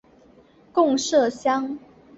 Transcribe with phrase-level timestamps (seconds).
[0.71, 1.77] 贡麝香。